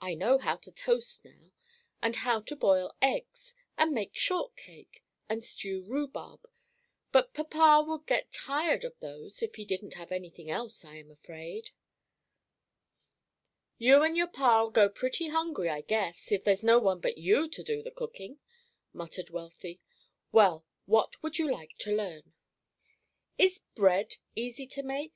[0.00, 1.52] I know how to toast now,
[2.00, 6.48] and how to boil eggs, and make shortcake, and stew rhubarb,
[7.12, 10.96] but papa would get tired of those if he didn't have any thing else, I
[10.96, 11.72] am afraid."
[13.76, 17.46] "You and your Pa'll go pretty hungry, I guess, if there's no one but you
[17.50, 18.38] to do the cooking,"
[18.94, 19.82] muttered Wealthy.
[20.32, 22.32] "Well, what would you like to learn?"
[23.36, 25.12] "Is bread easy to make?